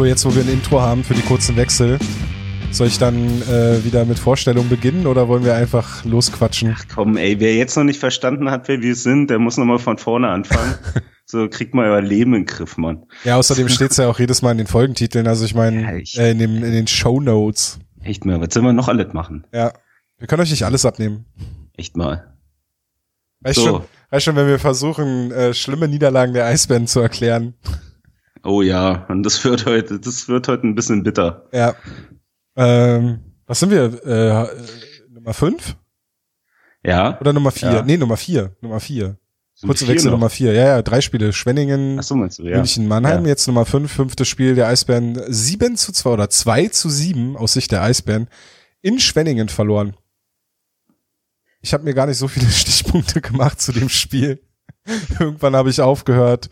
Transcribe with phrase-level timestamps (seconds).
[0.00, 1.98] Flo, jetzt wo wir ein Intro haben für die kurzen Wechsel,
[2.70, 6.74] soll ich dann äh, wieder mit Vorstellung beginnen oder wollen wir einfach losquatschen?
[6.74, 9.78] Ach komm, ey, wer jetzt noch nicht verstanden hat, wer wir sind, der muss nochmal
[9.78, 10.74] von vorne anfangen.
[11.26, 13.04] so kriegt mal euer Leben in den Griff, Mann.
[13.24, 16.30] Ja, außerdem steht's ja auch jedes Mal in den Folgentiteln, also ich meine, Ja, äh,
[16.30, 17.78] in, dem, in den Show Notes.
[18.02, 19.46] Echt mal, was sollen wir noch alles machen?
[19.52, 19.74] Ja.
[20.16, 21.26] Wir können euch nicht alles abnehmen.
[21.76, 22.32] Echt mal.
[23.44, 23.84] Reicht, So.
[24.10, 27.52] schon, schon, wenn wir versuchen, äh, schlimme Niederlagen der Eisbären zu erklären.
[28.42, 31.46] Oh ja, und das wird heute, das wird heute ein bisschen bitter.
[31.52, 31.74] Ja.
[32.56, 34.04] Ähm, was sind wir?
[34.04, 34.46] Äh,
[35.10, 35.76] Nummer fünf
[36.84, 37.18] Ja?
[37.20, 37.72] oder Nummer vier?
[37.72, 37.82] Ja.
[37.82, 38.56] Nee, Nummer vier.
[38.60, 39.18] Nummer vier.
[39.62, 40.12] Kurze Wechsel noch?
[40.18, 40.54] Nummer vier.
[40.54, 41.34] Ja, ja, drei Spiele.
[41.34, 42.56] Schwenningen, so, du, ja.
[42.56, 43.24] München, Mannheim.
[43.24, 43.28] Ja.
[43.28, 45.20] Jetzt Nummer fünf, fünftes Spiel der Eisbären.
[45.28, 48.28] Sieben zu zwei oder zwei zu sieben aus Sicht der Eisbären
[48.80, 49.94] in Schwenningen verloren.
[51.60, 54.40] Ich habe mir gar nicht so viele Stichpunkte gemacht zu dem Spiel.
[55.18, 56.48] Irgendwann habe ich aufgehört,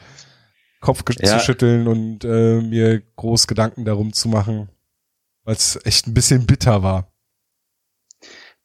[0.80, 1.38] Kopf Ja.
[1.38, 4.68] zu schütteln und äh, mir groß Gedanken darum zu machen,
[5.44, 7.10] weil es echt ein bisschen bitter war.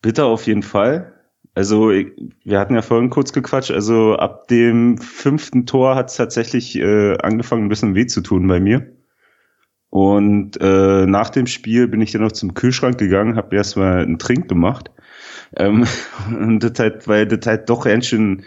[0.01, 1.13] Bitter auf jeden Fall.
[1.55, 2.11] Also, ich-
[2.43, 7.17] wir hatten ja vorhin kurz gequatscht, also ab dem fünften Tor hat es tatsächlich äh,
[7.19, 8.91] angefangen, ein bisschen weh zu tun bei mir.
[9.89, 14.17] Und äh, nach dem Spiel bin ich dann noch zum Kühlschrank gegangen, habe erstmal einen
[14.17, 14.89] Trink gemacht.
[15.55, 15.85] Ähm,
[16.27, 18.43] und das halt, weil das halt doch ganz schön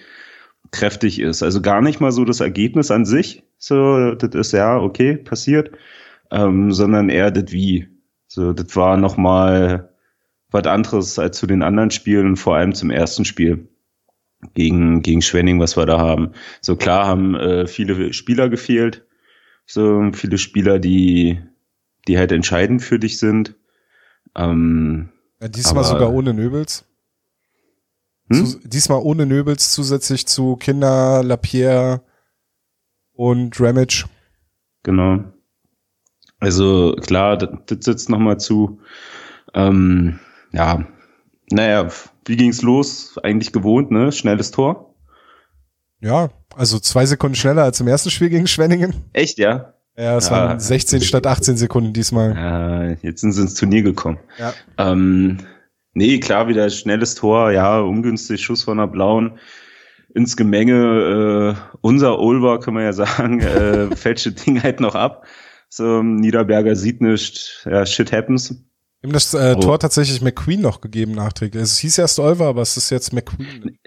[0.72, 1.44] kräftig ist.
[1.44, 5.70] Also gar nicht mal so das Ergebnis an sich, so, das ist ja, okay, passiert,
[6.30, 7.88] ähm, sondern eher das Wie.
[8.28, 9.90] So, das war nochmal
[10.50, 13.68] was anderes als zu den anderen Spielen und vor allem zum ersten Spiel
[14.54, 16.32] gegen, gegen Schwenning, was wir da haben.
[16.60, 19.04] So klar haben äh, viele Spieler gefehlt,
[19.66, 21.40] so viele Spieler, die,
[22.06, 23.54] die halt entscheidend für dich sind.
[24.36, 25.08] Ähm,
[25.40, 26.84] Ja, diesmal Aber- sogar ohne Nöbels.
[28.30, 28.44] Hm?
[28.46, 32.02] Zu, diesmal ohne Nöbels zusätzlich zu Kinder, Lapierre
[33.16, 34.04] und Ramage.
[34.82, 35.24] Genau.
[36.38, 38.80] Also klar, das, das sitzt nochmal zu.
[39.54, 40.18] Ähm,
[40.52, 40.86] ja,
[41.50, 41.88] naja,
[42.26, 43.18] wie ging's los?
[43.22, 44.12] Eigentlich gewohnt, ne?
[44.12, 44.94] Schnelles Tor.
[46.00, 48.94] Ja, also zwei Sekunden schneller als im ersten Spiel gegen Schwenningen.
[49.12, 49.72] Echt, ja?
[49.96, 50.32] Ja, es Ja.
[50.48, 52.36] waren 16 statt 18 Sekunden diesmal.
[52.36, 54.18] Äh, jetzt sind sie ins Turnier gekommen.
[54.38, 54.52] Ja.
[54.76, 55.38] Ähm,
[55.94, 59.38] nee, klar, wieder schnelles Tor, ja, ungünstig, Schuss von der Blauen.
[60.16, 64.94] Ins Gemenge, äh, unser Ulver, können wir ja sagen, äh, fälscht das Ding halt noch
[64.94, 65.26] ab.
[65.68, 68.64] So, Niederberger sieht nicht, ja, shit happens.
[69.02, 69.60] Haben das äh, Oh.
[69.60, 71.62] Tor tatsächlich McQueen noch gegeben nachträglich.
[71.62, 73.78] Es hieß erst Olver, aber es ist jetzt McQueen.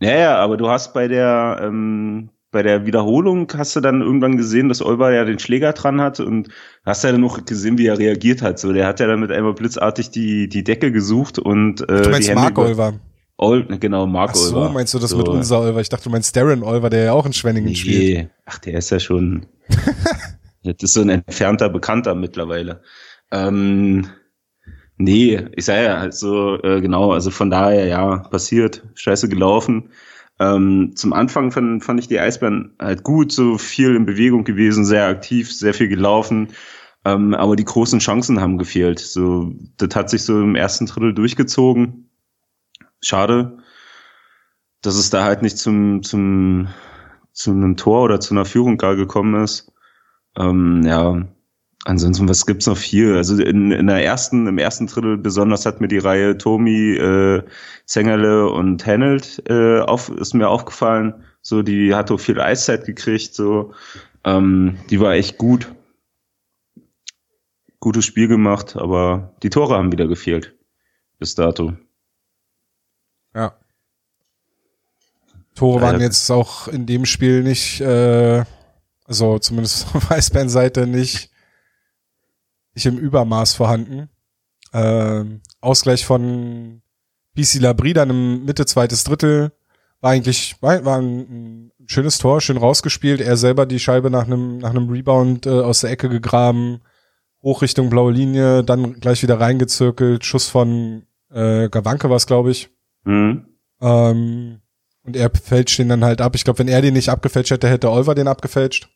[0.00, 4.36] Ja, ja, aber du hast bei der, ähm, bei der Wiederholung hast du dann irgendwann
[4.36, 6.48] gesehen, dass Olver ja den Schläger dran hat und
[6.84, 8.58] hast ja dann noch gesehen, wie er reagiert hat.
[8.58, 12.10] So, der hat ja dann mit einmal blitzartig die, die Decke gesucht und äh, Du
[12.10, 12.94] meinst die Hände Mark Olver.
[13.42, 14.70] Ol, genau, Mark Ach so, Olver.
[14.70, 15.16] meinst du das So.
[15.16, 15.80] mit unser Olver?
[15.80, 17.98] Ich dachte, du meinst Darren Olver, der ja auch in Schwenningen spielt.
[18.18, 19.46] Nee, ach, der ist ja schon,
[20.62, 22.82] das ist so ein entfernter Bekannter mittlerweile.
[23.32, 24.06] Ähm,
[24.98, 29.88] nee, ich sag ja, also, äh, genau, also von daher, ja, passiert, scheiße gelaufen.
[30.38, 34.84] Ähm, zum Anfang fand, fand ich die Eisbären halt gut, so viel in Bewegung gewesen,
[34.84, 36.48] sehr aktiv, sehr viel gelaufen.
[37.06, 38.98] Ähm, aber die großen Chancen haben gefehlt.
[38.98, 42.09] So, das hat sich so im ersten Drittel durchgezogen.
[43.00, 43.58] Schade,
[44.82, 46.68] dass es da halt nicht zum, zum,
[47.32, 49.72] zu einem Tor oder zu einer Führung gar gekommen ist.
[50.36, 51.26] Ähm, ja,
[51.84, 53.16] ansonsten, was gibt's noch viel?
[53.16, 57.42] Also in, in der ersten, im ersten Drittel besonders hat mir die Reihe Tomi, äh,
[57.86, 61.24] Zengerle und Hennelt äh, auf, ist mir aufgefallen.
[61.42, 63.72] So, die hat auch viel Eiszeit gekriegt, so.
[64.24, 65.72] Ähm, die war echt gut.
[67.80, 70.54] Gutes Spiel gemacht, aber die Tore haben wieder gefehlt.
[71.18, 71.72] Bis dato.
[73.34, 73.54] Ja.
[75.54, 78.44] Tore waren jetzt auch in dem Spiel nicht, äh,
[79.04, 81.30] also zumindest auf Eisbären-Seite nicht,
[82.74, 84.08] nicht im Übermaß vorhanden.
[84.72, 86.82] Ähm, Ausgleich von
[87.34, 89.52] BC Labrie dann im Mitte zweites Drittel
[90.00, 93.20] war eigentlich war, war ein, ein schönes Tor, schön rausgespielt.
[93.20, 96.80] Er selber die Scheibe nach einem nach einem Rebound äh, aus der Ecke gegraben,
[97.42, 102.50] hoch Richtung blaue Linie, dann gleich wieder reingezirkelt, Schuss von äh, Gawanke war es, glaube
[102.50, 102.70] ich.
[103.04, 103.46] Mhm.
[103.80, 104.60] Ähm,
[105.02, 106.34] und er fälscht den dann halt ab.
[106.34, 108.88] Ich glaube, wenn er den nicht abgefälscht hätte, hätte Olver den abgefälscht.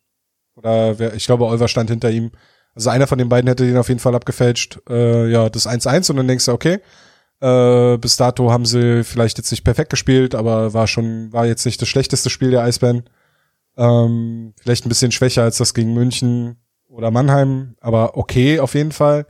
[0.55, 2.31] Oder wer, ich glaube, Olver stand hinter ihm.
[2.75, 4.79] Also einer von den beiden hätte den auf jeden Fall abgefälscht.
[4.89, 6.81] Äh, ja, das 1-1 und dann denkst du, okay,
[7.41, 11.67] äh, bis dato haben sie vielleicht jetzt nicht perfekt gespielt, aber war schon, war jetzt
[11.67, 13.05] nicht das schlechteste Spiel der Eisbären.
[13.77, 16.57] Ähm, vielleicht ein bisschen schwächer als das gegen München
[16.89, 19.27] oder Mannheim, aber okay auf jeden Fall.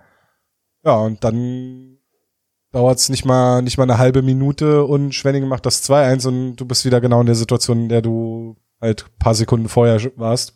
[0.84, 1.93] Ja, und dann
[2.74, 6.66] dauert's nicht mal nicht mal eine halbe Minute und Schwenningen macht das 2-1 und du
[6.66, 10.54] bist wieder genau in der Situation, in der du halt paar Sekunden vorher warst,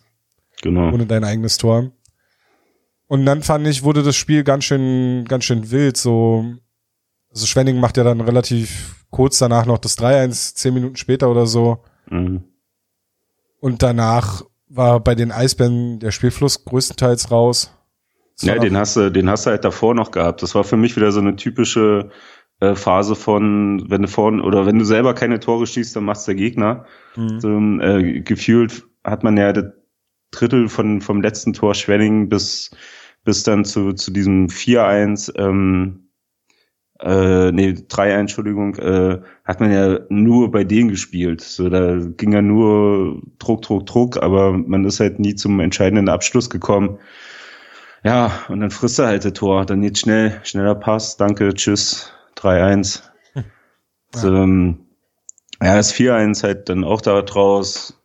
[0.63, 0.93] Genau.
[0.93, 1.93] ohne dein eigenes Tor.
[3.07, 5.97] Und dann fand ich, wurde das Spiel ganz schön, ganz schön wild.
[5.97, 6.45] So,
[7.31, 11.47] also Schwenning macht ja dann relativ kurz danach noch das 3-1, zehn Minuten später oder
[11.47, 11.79] so.
[12.11, 12.45] Mhm.
[13.61, 17.73] Und danach war bei den Eisbären der Spielfluss größtenteils raus.
[18.41, 20.43] Ja, den hast du, den hast du halt davor noch gehabt.
[20.43, 22.11] Das war für mich wieder so eine typische
[22.61, 26.25] äh, Phase von, wenn du vorne oder wenn du selber keine Tore schießt, dann macht's
[26.25, 26.85] der Gegner.
[27.17, 27.41] Mhm.
[27.41, 29.65] So, äh, gefühlt hat man ja das
[30.31, 32.71] Drittel von vom letzten Tor Schwenning bis
[33.25, 36.09] bis dann zu zu diesem 4-1 ähm,
[37.01, 41.41] äh, nee, 3 Entschuldigung, äh, hat man ja nur bei denen gespielt.
[41.41, 46.09] So, da ging ja nur Druck, Druck, Druck, aber man ist halt nie zum entscheidenden
[46.09, 46.99] Abschluss gekommen.
[48.09, 49.67] Ja, und dann frisst er halt das Tor.
[49.67, 53.03] Dann jetzt schnell, schneller Pass, danke, tschüss, 3-1.
[53.35, 53.45] Hm.
[54.15, 54.19] Ja.
[54.19, 54.87] So, ähm,
[55.63, 58.03] ja, das 4-1 halt dann auch da draus.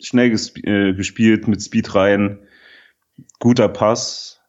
[0.00, 2.40] Schnell gesp äh, gespielt mit Speed rein.
[3.38, 4.42] Guter Pass.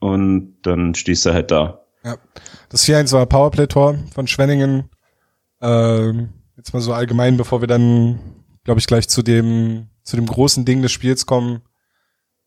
[0.00, 1.84] Und dann stehst du halt da.
[2.02, 2.16] Ja.
[2.70, 4.90] Das 4-1 war Powerplay-Tor von Schwenningen.
[5.60, 8.18] Ähm, jetzt mal so allgemein, bevor wir dann,
[8.64, 11.62] glaube ich, gleich zu dem, zu dem großen Ding des Spiels kommen.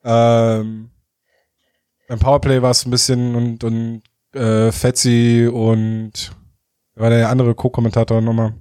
[0.03, 0.89] Ähm,
[2.07, 4.01] beim Powerplay war es ein bisschen und, und
[4.33, 6.31] äh, Fetzi und
[6.95, 8.53] war der andere Co-Kommentator nochmal?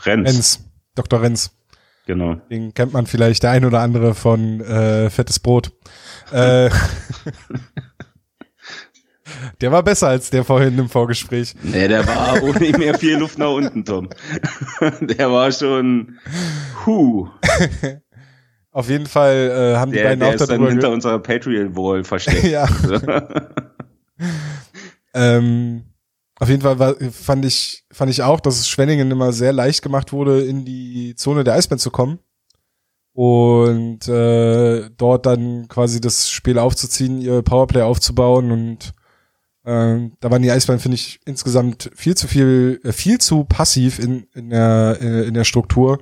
[0.00, 0.28] Renz.
[0.28, 0.64] Renz.
[0.94, 1.22] Dr.
[1.22, 1.50] Renz.
[2.06, 2.34] Genau.
[2.50, 5.72] Den kennt man vielleicht der ein oder andere von äh, Fettes Brot.
[6.32, 6.70] äh,
[9.60, 11.54] Der war besser als der vorhin im Vorgespräch.
[11.62, 14.08] Nee, der war ohne mehr viel Luft nach unten, Tom.
[15.00, 16.18] Der war schon,
[16.84, 17.28] hu.
[18.74, 22.02] Auf jeden Fall äh, haben der, die beiden der auch ist dann hinter unserer Patreon-Wall
[22.02, 22.42] versteckt.
[22.42, 22.68] ja.
[25.14, 25.84] ähm,
[26.40, 29.82] auf jeden Fall war, fand ich fand ich auch, dass es Schwenningen immer sehr leicht
[29.82, 32.18] gemacht wurde, in die Zone der Eisbären zu kommen
[33.12, 38.92] und äh, dort dann quasi das Spiel aufzuziehen, ihr Powerplay aufzubauen und
[39.64, 44.00] ähm, da waren die Eisbären, finde ich, insgesamt viel zu viel, äh, viel zu passiv
[44.00, 46.00] in, in, der, in, in der Struktur.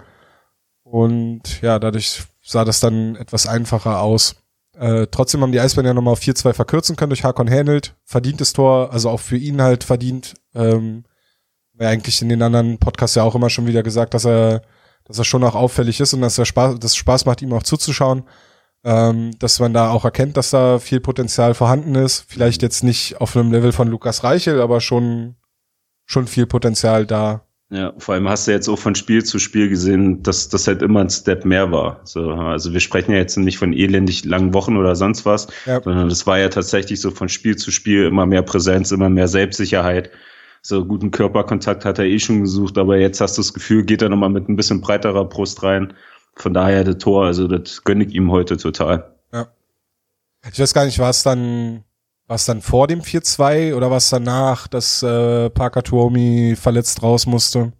[0.83, 2.23] Und ja, dadurch
[2.53, 4.37] sah das dann etwas einfacher aus.
[4.77, 7.97] Äh, trotzdem haben die Eisbären ja nochmal auf 4-2 verkürzen können durch Hakon Hänelt.
[8.05, 10.35] Verdientes Tor, also auch für ihn halt verdient.
[10.55, 11.05] Ähm,
[11.79, 14.63] ja eigentlich in den anderen Podcasts ja auch immer schon wieder gesagt, dass er,
[15.05, 17.65] dass er schon auch auffällig ist und dass er Spaß, dass Spaß macht, ihm auch
[17.65, 18.25] zuzuschauen
[18.85, 22.25] ähm, dass man da auch erkennt, dass da viel Potenzial vorhanden ist.
[22.29, 25.37] Vielleicht jetzt nicht auf einem Level von Lukas Reichel, aber schon,
[26.05, 27.47] schon viel Potenzial da.
[27.73, 30.83] Ja, vor allem hast du jetzt auch von Spiel zu Spiel gesehen, dass das halt
[30.83, 32.01] immer ein Step mehr war.
[32.05, 35.83] So, also wir sprechen ja jetzt nicht von elendig langen Wochen oder sonst was, ja.
[35.83, 39.27] sondern das war ja tatsächlich so von Spiel zu Spiel immer mehr Präsenz, immer mehr
[39.27, 40.11] Selbstsicherheit.
[40.61, 44.03] So guten Körperkontakt hat er eh schon gesucht, aber jetzt hast du das Gefühl, geht
[44.03, 45.95] er nochmal mit ein bisschen breiterer Brust rein
[46.35, 49.15] von daher das Tor, also das gönne ich ihm heute total.
[49.33, 49.49] Ja.
[50.51, 51.85] Ich weiß gar nicht, war es dann,
[52.27, 57.03] war es dann vor dem 4-2 oder war es danach, dass äh, Parker Tuomi verletzt
[57.03, 57.73] raus musste?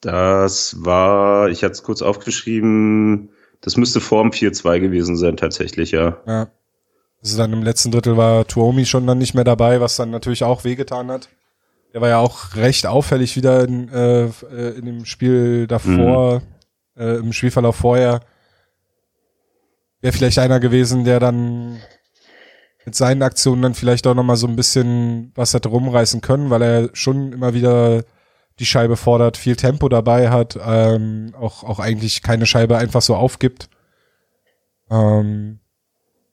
[0.00, 3.30] Das war, ich hatte es kurz aufgeschrieben,
[3.60, 6.18] das müsste vor dem 4-2 gewesen sein, tatsächlich, ja.
[6.26, 6.48] Ja.
[7.22, 10.42] Also dann im letzten Drittel war Tuomi schon dann nicht mehr dabei, was dann natürlich
[10.42, 11.28] auch wehgetan hat.
[11.94, 14.26] Der war ja auch recht auffällig wieder in, äh,
[14.76, 16.40] in dem Spiel davor,
[16.96, 17.00] mhm.
[17.00, 18.20] äh, im Spielverlauf vorher.
[20.00, 21.80] Wäre vielleicht einer gewesen, der dann
[22.84, 26.62] mit seinen Aktionen dann vielleicht auch nochmal so ein bisschen was hätte rumreißen können, weil
[26.62, 28.04] er schon immer wieder
[28.58, 33.14] die Scheibe fordert, viel Tempo dabei hat, ähm, auch, auch eigentlich keine Scheibe einfach so
[33.14, 33.68] aufgibt.
[34.90, 35.60] Ähm,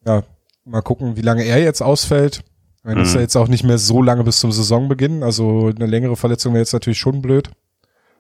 [0.06, 0.24] ja,
[0.66, 2.44] mal gucken, wie lange er jetzt ausfällt.
[2.78, 3.24] Ich meine, das ist ja mhm.
[3.24, 5.24] jetzt auch nicht mehr so lange bis zum Saisonbeginn.
[5.24, 7.50] Also eine längere Verletzung wäre jetzt natürlich schon blöd.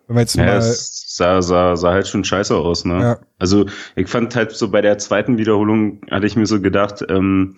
[0.07, 2.99] Wenn wir jetzt ja, mal es sah, sah, sah halt schon scheiße aus, ne?
[2.99, 3.19] Ja.
[3.37, 7.57] Also ich fand halt so bei der zweiten Wiederholung hatte ich mir so gedacht, ähm,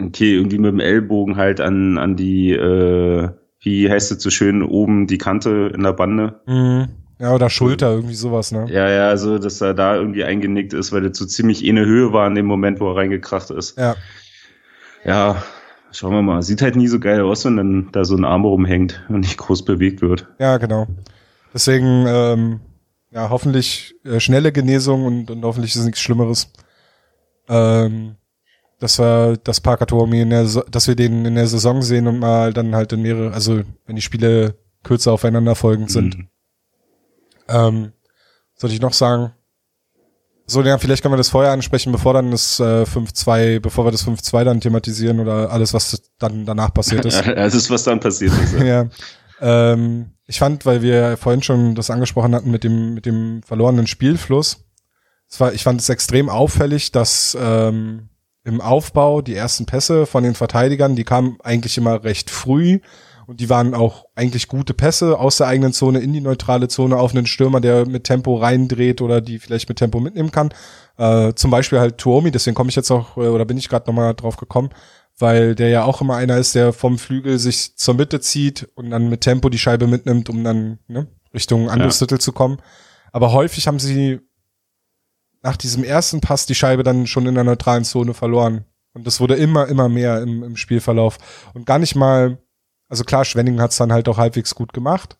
[0.00, 3.28] okay, irgendwie mit dem Ellbogen halt an, an die, äh,
[3.60, 6.40] wie heißt es so schön, oben die Kante in der Bande.
[6.46, 6.88] Mhm.
[7.18, 8.66] Ja, oder Schulter, irgendwie sowas, ne?
[8.68, 11.86] Ja, ja, also, dass er da irgendwie eingenickt ist, weil er so ziemlich eh eine
[11.86, 13.78] Höhe war in dem Moment, wo er reingekracht ist.
[13.78, 13.94] Ja.
[15.04, 15.42] Ja,
[15.94, 16.42] Schauen wir mal.
[16.42, 19.38] Sieht halt nie so geil aus, wenn dann da so ein Arm rumhängt und nicht
[19.38, 20.26] groß bewegt wird.
[20.40, 20.88] Ja, genau.
[21.52, 22.60] Deswegen, ähm,
[23.12, 26.50] ja, hoffentlich äh, schnelle Genesung und, und hoffentlich ist nichts Schlimmeres.
[27.48, 28.16] Ähm,
[28.84, 32.52] dass wir das Parkatomi in der, dass wir den in der Saison sehen und mal
[32.52, 36.18] dann halt in mehrere, also wenn die Spiele kürzer aufeinander folgend sind.
[36.18, 36.28] Mhm.
[37.48, 37.92] Ähm,
[38.54, 39.32] sollte ich noch sagen?
[40.44, 43.90] So, ja, vielleicht können wir das vorher ansprechen, bevor dann das äh, 5-2, bevor wir
[43.90, 47.26] das 5-2 dann thematisieren oder alles, was dann danach passiert ist.
[47.26, 48.52] alles, was dann passiert ist.
[48.52, 48.64] Ja.
[49.40, 49.72] ja.
[49.72, 53.86] Ähm, ich fand, weil wir vorhin schon das angesprochen hatten mit dem, mit dem verlorenen
[53.86, 54.66] Spielfluss,
[55.26, 58.10] es war, ich fand es extrem auffällig, dass ähm,
[58.44, 62.80] im Aufbau, die ersten Pässe von den Verteidigern, die kamen eigentlich immer recht früh
[63.26, 66.96] und die waren auch eigentlich gute Pässe aus der eigenen Zone in die neutrale Zone
[66.96, 70.52] auf einen Stürmer, der mit Tempo reindreht oder die vielleicht mit Tempo mitnehmen kann.
[70.98, 73.86] Äh, zum Beispiel halt Tuomi, deswegen komme ich jetzt auch, äh, oder bin ich gerade
[73.86, 74.70] nochmal drauf gekommen,
[75.18, 78.90] weil der ja auch immer einer ist, der vom Flügel sich zur Mitte zieht und
[78.90, 82.18] dann mit Tempo die Scheibe mitnimmt, um dann ne, Richtung anderes ja.
[82.18, 82.58] zu kommen.
[83.10, 84.20] Aber häufig haben sie
[85.44, 88.64] nach diesem ersten Pass die Scheibe dann schon in der neutralen Zone verloren.
[88.94, 91.18] Und das wurde immer, immer mehr im, im Spielverlauf.
[91.52, 92.38] Und gar nicht mal,
[92.88, 95.18] also klar, Schwenning hat es dann halt auch halbwegs gut gemacht.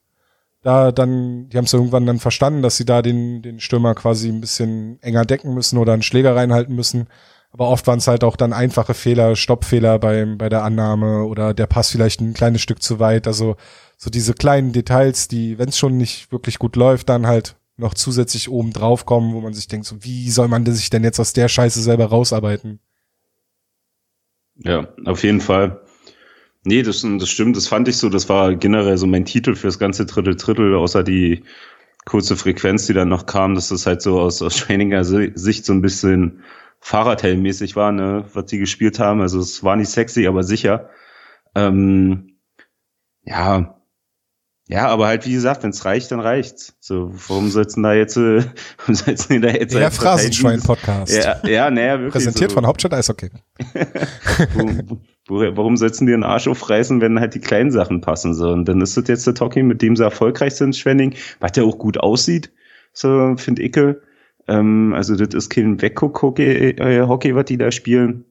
[0.62, 4.30] Da dann, die haben es irgendwann dann verstanden, dass sie da den, den Stürmer quasi
[4.30, 7.06] ein bisschen enger decken müssen oder einen Schläger reinhalten müssen.
[7.50, 11.52] Aber oft waren es halt auch dann einfache Fehler, Stoppfehler beim, bei der Annahme oder
[11.52, 13.26] der Pass vielleicht ein kleines Stück zu weit.
[13.26, 13.56] Also
[13.98, 17.94] so diese kleinen Details, die, wenn es schon nicht wirklich gut läuft, dann halt noch
[17.94, 21.18] zusätzlich oben drauf kommen, wo man sich denkt, so wie soll man sich denn jetzt
[21.18, 22.80] aus der Scheiße selber rausarbeiten?
[24.56, 25.80] Ja, auf jeden Fall.
[26.64, 29.78] Nee, das, das stimmt, das fand ich so, das war generell so mein Titel fürs
[29.78, 31.44] ganze Drittel Drittel, außer die
[32.06, 35.72] kurze Frequenz, die dann noch kam, dass das halt so aus, aus Schwenninger Sicht so
[35.72, 36.42] ein bisschen
[36.80, 39.20] Fahrradhelmmäßig war, ne, was sie gespielt haben.
[39.20, 40.90] Also es war nicht sexy, aber sicher.
[41.54, 42.36] Ähm,
[43.24, 43.80] ja,
[44.66, 46.74] ja, aber halt, wie gesagt, wenn es reicht, dann reicht's.
[46.80, 48.42] So, warum soll's denn da jetzt, äh,
[48.78, 51.12] warum soll's denn da jetzt Der Phrasenschwein-Podcast.
[51.14, 52.12] Ja, ja, naja, wirklich.
[52.12, 52.54] Präsentiert so.
[52.54, 53.28] von Hauptstadt Eishockey.
[55.28, 58.48] warum sollst du dir einen Arsch aufreißen, wenn halt die kleinen Sachen passen, so?
[58.48, 61.64] Und dann ist das jetzt der Talking, mit dem sie erfolgreich sind, Schwenning, was der
[61.64, 62.50] auch gut aussieht,
[62.94, 63.76] so, find ich.
[64.48, 68.24] Ähm, also, das ist kein Wegguck-Hockey, äh, Hockey, was die da spielen.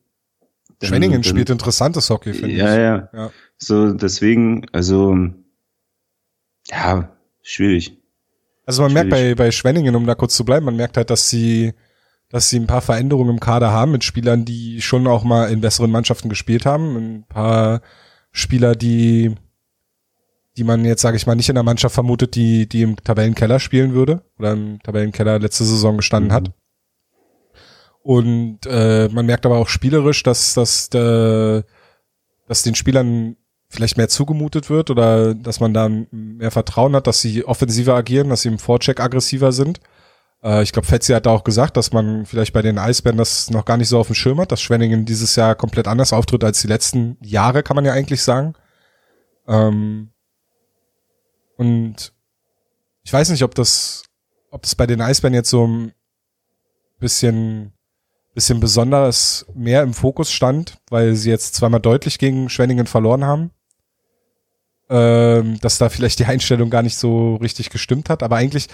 [0.82, 2.78] Schwenningen spielt interessantes Hockey, finde ja, ich.
[2.80, 3.32] Ja, ja.
[3.58, 5.16] So, deswegen, also,
[6.74, 7.10] ja,
[7.42, 7.98] schwierig.
[8.66, 9.10] Also man schwierig.
[9.10, 11.74] merkt bei, bei Schwenningen, um da kurz zu bleiben, man merkt halt, dass sie,
[12.30, 15.62] dass sie ein paar Veränderungen im Kader haben mit Spielern, die schon auch mal in
[15.62, 16.96] besseren Mannschaften gespielt haben.
[16.96, 17.82] Ein paar
[18.32, 19.36] Spieler, die,
[20.58, 23.60] die man jetzt, sage ich mal, nicht in der Mannschaft vermutet, die, die im Tabellenkeller
[23.60, 26.34] spielen würde oder im Tabellenkeller letzte Saison gestanden mhm.
[26.34, 26.52] hat.
[28.02, 31.64] Und äh, man merkt aber auch spielerisch, dass, dass, äh,
[32.48, 33.38] dass den Spielern
[33.74, 38.30] vielleicht mehr zugemutet wird oder dass man da mehr Vertrauen hat, dass sie offensiver agieren,
[38.30, 39.80] dass sie im Vorcheck aggressiver sind.
[40.44, 43.50] Äh, ich glaube, Fetzi hat da auch gesagt, dass man vielleicht bei den Eisbären das
[43.50, 46.44] noch gar nicht so auf dem Schirm hat, dass Schwenningen dieses Jahr komplett anders auftritt
[46.44, 48.54] als die letzten Jahre, kann man ja eigentlich sagen.
[49.48, 50.12] Ähm
[51.58, 52.14] und
[53.04, 54.04] ich weiß nicht, ob das,
[54.52, 55.94] ob das bei den Eisbären jetzt so ein
[57.00, 57.74] bisschen
[58.36, 63.52] bisschen besonders mehr im Fokus stand, weil sie jetzt zweimal deutlich gegen Schwenningen verloren haben
[64.90, 68.24] ähm, dass da vielleicht die Einstellung gar nicht so richtig gestimmt hat.
[68.24, 68.68] Aber eigentlich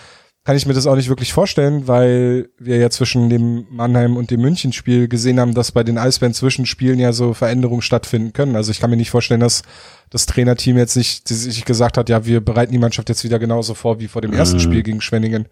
[0.45, 4.31] kann ich mir das auch nicht wirklich vorstellen, weil wir ja zwischen dem Mannheim und
[4.31, 8.55] dem Münchenspiel gesehen haben, dass bei den Eisbären zwischen Spielen ja so Veränderungen stattfinden können.
[8.55, 9.63] Also ich kann mir nicht vorstellen, dass
[10.09, 13.73] das Trainerteam jetzt nicht sich gesagt hat, ja, wir bereiten die Mannschaft jetzt wieder genauso
[13.73, 14.61] vor wie vor dem ersten mhm.
[14.61, 15.49] Spiel gegen Schwenningen,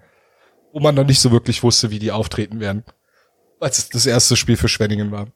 [0.73, 2.83] wo man noch nicht so wirklich wusste, wie die auftreten werden,
[3.59, 5.27] als es das erste Spiel für Schwenningen war.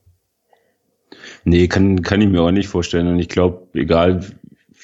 [1.44, 3.08] Nee, kann, kann ich mir auch nicht vorstellen.
[3.08, 4.26] Und ich glaube, egal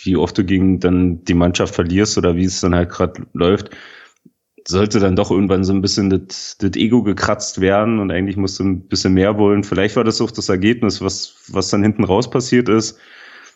[0.07, 3.69] wie oft du gegen dann die Mannschaft verlierst oder wie es dann halt gerade läuft,
[4.67, 8.59] sollte dann doch irgendwann so ein bisschen das, das Ego gekratzt werden und eigentlich musst
[8.59, 9.63] du ein bisschen mehr wollen.
[9.63, 12.99] Vielleicht war das auch das Ergebnis, was, was dann hinten raus passiert ist,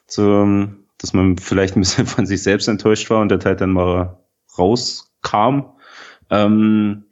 [0.08, 0.68] so,
[1.00, 4.20] dass man vielleicht ein bisschen von sich selbst enttäuscht war und der Teil dann mal
[4.58, 5.74] rauskam.
[6.30, 7.06] Ähm,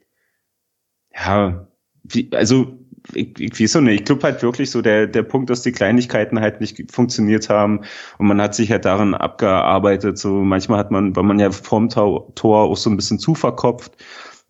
[1.14, 1.66] ja,
[2.04, 2.79] wie, also
[3.14, 5.72] ich, ich weiß auch nicht, ich glaube halt wirklich so der, der Punkt, dass die
[5.72, 7.80] Kleinigkeiten halt nicht funktioniert haben
[8.18, 10.18] und man hat sich halt darin abgearbeitet.
[10.18, 13.34] So manchmal hat man, weil man ja vorm Tor, Tor auch so ein bisschen zu
[13.34, 13.96] verkopft,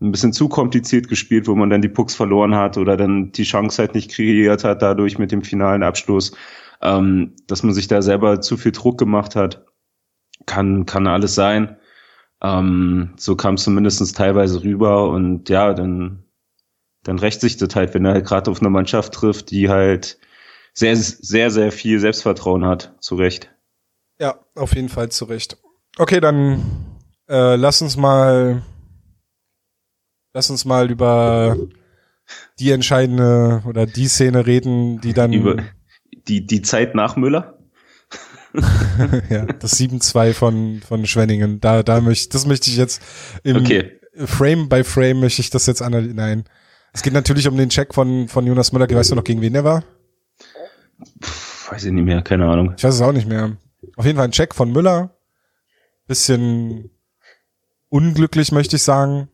[0.00, 3.44] ein bisschen zu kompliziert gespielt, wo man dann die Pucks verloren hat oder dann die
[3.44, 6.32] Chance halt nicht kreiert hat dadurch mit dem finalen Abschluss,
[6.82, 9.66] ähm, dass man sich da selber zu viel Druck gemacht hat.
[10.46, 11.76] Kann, kann alles sein.
[12.42, 16.24] Ähm, so kam es zumindest teilweise rüber und ja, dann
[17.02, 20.18] dann rächt sich das halt, wenn er halt gerade auf eine Mannschaft trifft, die halt
[20.74, 23.50] sehr, sehr, sehr viel Selbstvertrauen hat, zu Recht.
[24.18, 25.56] Ja, auf jeden Fall zu Recht.
[25.98, 26.62] Okay, dann
[27.28, 28.62] äh, lass uns mal
[30.32, 31.56] lass uns mal über
[32.58, 35.56] die entscheidende oder die Szene reden, die dann über
[36.28, 37.58] die die Zeit nach Müller.
[39.30, 41.60] ja, das 7-2 von von Schwenningen.
[41.60, 43.02] Da da möchte das möchte ich jetzt
[43.42, 44.00] im okay.
[44.14, 46.16] Frame by Frame möchte ich das jetzt analysieren.
[46.16, 46.44] Nein.
[46.92, 48.90] Es geht natürlich um den Check von, von Jonas Müller.
[48.90, 49.84] Weißt du noch, gegen wen der war?
[51.20, 52.74] Puh, weiß ich nicht mehr, keine Ahnung.
[52.76, 53.56] Ich weiß es auch nicht mehr.
[53.96, 55.16] Auf jeden Fall ein Check von Müller.
[56.06, 56.90] Bisschen
[57.88, 59.28] unglücklich, möchte ich sagen.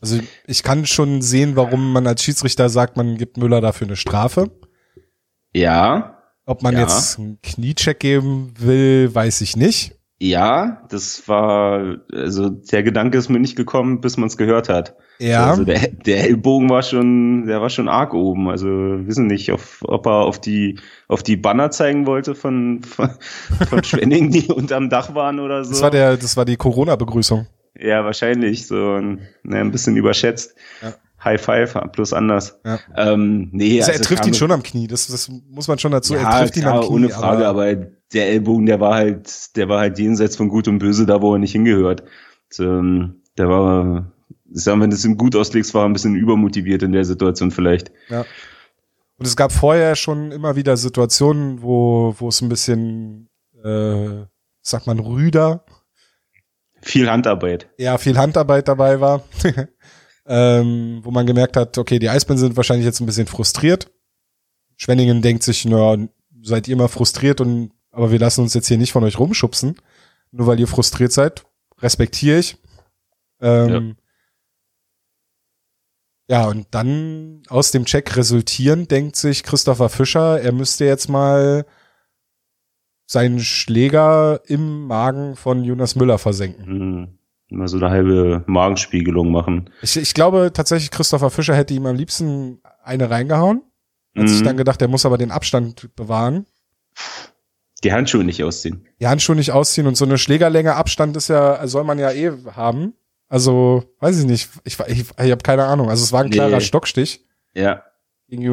[0.00, 3.96] Also ich kann schon sehen, warum man als Schiedsrichter sagt, man gibt Müller dafür eine
[3.96, 4.50] Strafe.
[5.54, 6.22] Ja.
[6.44, 6.80] Ob man Ja.
[6.80, 9.94] jetzt einen Kniecheck geben will, weiß ich nicht.
[10.20, 14.96] Ja, das war, also der Gedanke ist mir nicht gekommen, bis man es gehört hat.
[15.18, 15.50] Ja.
[15.50, 18.48] Also der, der Ellbogen war schon, der war schon arg oben.
[18.48, 20.78] Also wir wissen nicht, auf, ob er auf die,
[21.08, 23.10] auf die Banner zeigen wollte von, von,
[23.68, 25.72] von Schwenning, die unterm Dach waren oder so.
[25.72, 27.46] Das war der, das war die Corona-Begrüßung.
[27.76, 28.66] Ja, wahrscheinlich.
[28.66, 30.54] So ein, ne, ein bisschen überschätzt.
[30.80, 30.94] Ja.
[31.24, 32.60] High Five, plus anders.
[32.64, 32.78] Ja.
[32.96, 34.86] Ähm, nee, Also, also er trifft ihn schon am Knie.
[34.86, 36.14] Das, das muss man schon dazu.
[36.14, 36.90] Ja, er trifft ihn klar, am Knie.
[36.94, 40.78] ohne Frage, aber, der Ellbogen, der war halt, der war halt jenseits von Gut und
[40.78, 42.04] Böse, da wo er nicht hingehört.
[42.48, 44.12] So, ähm, der war,
[44.54, 47.04] ich sag, wenn du es ihm gut auslegst, war er ein bisschen übermotiviert in der
[47.04, 47.90] Situation vielleicht.
[48.08, 48.24] Ja.
[49.16, 53.28] Und es gab vorher schon immer wieder Situationen, wo, wo es ein bisschen,
[53.64, 54.26] äh,
[54.60, 55.64] sagt man, rüder,
[56.82, 57.68] Viel Handarbeit.
[57.78, 59.22] ja, viel Handarbeit dabei war.
[60.26, 63.90] ähm, wo man gemerkt hat, okay, die Eisbären sind wahrscheinlich jetzt ein bisschen frustriert.
[64.76, 65.96] Schwenningen denkt sich, na,
[66.42, 69.76] seid ihr mal frustriert und, aber wir lassen uns jetzt hier nicht von euch rumschubsen.
[70.32, 71.44] Nur weil ihr frustriert seid.
[71.78, 72.56] Respektiere ich.
[73.40, 73.96] Ähm,
[76.28, 76.46] ja.
[76.46, 81.66] und dann aus dem Check resultieren, denkt sich Christopher Fischer, er müsste jetzt mal
[83.06, 86.66] seinen Schläger im Magen von Jonas Müller versenken.
[86.66, 87.18] Hm,
[87.56, 89.70] Mal so eine halbe Magenspiegelung machen.
[89.82, 93.62] Ich, ich glaube tatsächlich, Christopher Fischer hätte ihm am liebsten eine reingehauen.
[94.16, 94.44] Hat sich Mhm.
[94.44, 96.46] dann gedacht, er muss aber den Abstand bewahren.
[97.82, 98.86] Die Handschuhe nicht ausziehen.
[99.00, 102.30] Die Handschuhe nicht ausziehen und so eine Schlägerlänge Abstand ist ja, soll man ja eh
[102.52, 102.94] haben.
[103.28, 104.48] Also, weiß ich nicht.
[104.64, 105.90] Ich, ich, ich habe keine Ahnung.
[105.90, 106.36] Also es war ein Nee.
[106.36, 107.82] klarer Stockstich Ja,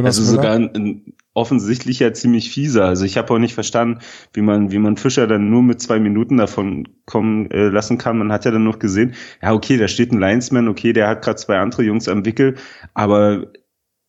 [0.04, 2.86] also sogar ein, ein offensichtlicher ziemlich fieser.
[2.86, 4.00] Also ich habe auch nicht verstanden,
[4.34, 8.18] wie man, wie man Fischer dann nur mit zwei Minuten davon kommen äh, lassen kann.
[8.18, 11.24] Man hat ja dann noch gesehen, ja okay, da steht ein Linesman, okay, der hat
[11.24, 12.56] gerade zwei andere Jungs am Wickel,
[12.94, 13.48] aber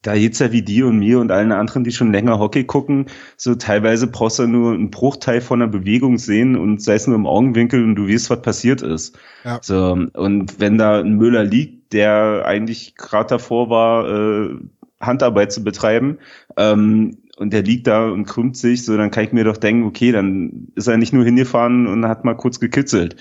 [0.02, 3.06] da geht's ja wie die und mir und allen anderen, die schon länger Hockey gucken,
[3.36, 7.14] so teilweise brauchst du nur einen Bruchteil von einer Bewegung sehen und sei es nur
[7.14, 9.16] im Augenwinkel und du weißt, was passiert ist.
[9.44, 9.60] Ja.
[9.62, 14.56] So, und wenn da ein Müller liegt, der eigentlich gerade davor war, äh,
[15.02, 16.18] Handarbeit zu betreiben,
[16.56, 19.84] ähm, und der liegt da und krümmt sich, so, dann kann ich mir doch denken,
[19.84, 23.16] okay, dann ist er nicht nur hingefahren und hat mal kurz gekitzelt.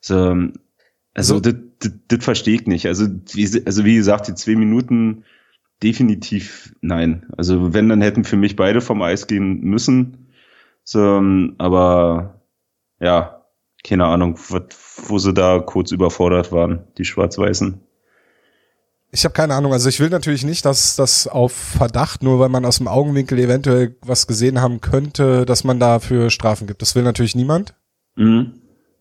[0.00, 0.50] So, also,
[1.14, 2.86] Also- das, das, das verstehe ich nicht.
[2.86, 5.24] Also, wie, also wie gesagt, die zwei Minuten
[5.82, 7.26] definitiv nein.
[7.36, 10.28] Also wenn, dann hätten für mich beide vom Eis gehen müssen.
[10.84, 11.22] So,
[11.58, 12.40] aber
[13.00, 13.44] ja,
[13.84, 17.80] keine Ahnung, wo sie da kurz überfordert waren, die Schwarz-Weißen.
[19.12, 19.72] Ich habe keine Ahnung.
[19.72, 23.38] Also ich will natürlich nicht, dass das auf Verdacht, nur weil man aus dem Augenwinkel
[23.38, 26.82] eventuell was gesehen haben könnte, dass man dafür Strafen gibt.
[26.82, 27.74] Das will natürlich niemand.
[28.16, 28.54] Mhm.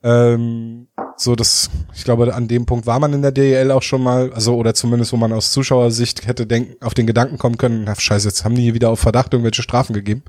[0.04, 4.04] Ähm, so, das, ich glaube, an dem Punkt war man in der DEL auch schon
[4.04, 7.86] mal, also oder zumindest, wo man aus Zuschauersicht hätte denken, auf den Gedanken kommen können,
[7.88, 10.24] ach scheiße, jetzt haben die hier wieder auf Verdacht irgendwelche Strafen gegeben.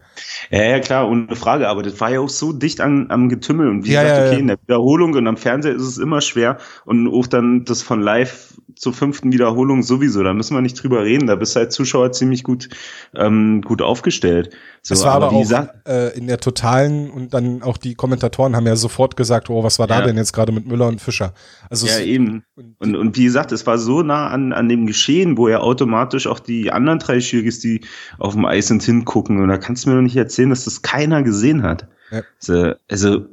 [0.51, 3.69] Ja, ja, klar, ohne Frage, aber das war ja auch so dicht an, am Getümmel
[3.69, 4.39] und wie Ja, gesagt, ja, okay, ja.
[4.41, 8.01] in der Wiederholung und am Fernseher ist es immer schwer und auch dann das von
[8.01, 11.75] live zur fünften Wiederholung sowieso, da müssen wir nicht drüber reden, da bist du als
[11.75, 12.69] Zuschauer ziemlich gut,
[13.15, 14.51] ähm, gut aufgestellt.
[14.83, 17.95] So, es war aber, wie auch gesagt, äh, in der totalen und dann auch die
[17.95, 21.01] Kommentatoren haben ja sofort gesagt, oh, was war da denn jetzt gerade mit Müller und
[21.01, 21.33] Fischer?
[21.71, 22.45] Also ja, eben.
[22.55, 26.27] und Und, wie gesagt, es war so nah an, an dem Geschehen, wo ja automatisch
[26.27, 27.81] auch die anderen drei Schirgis, die
[28.19, 29.41] auf dem Eis sind, hingucken.
[29.41, 31.89] Und da kannst du mir doch nicht erzählen, dass das keiner gesehen hat.
[32.11, 32.23] Ja.
[32.41, 33.27] Also, also,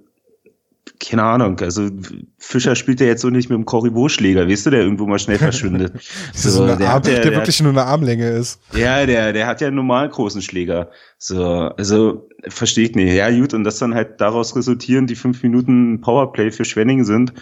[0.99, 1.89] keine Ahnung, also
[2.37, 5.37] Fischer spielt ja jetzt so nicht mit dem Corriveau-Schläger, weißt du, der irgendwo mal schnell
[5.37, 5.93] verschwindet.
[6.33, 8.61] ist so eine Arm, hat ja- der, der wirklich nur eine Armlänge ist.
[8.73, 10.91] ja, der, der hat ja einen normal großen Schläger.
[11.17, 13.13] So, also verstehe ich nicht.
[13.13, 17.33] Ja, gut, und das dann halt daraus resultieren, die fünf Minuten Powerplay für Schwenning sind.